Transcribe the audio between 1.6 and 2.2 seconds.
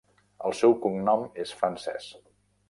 francès.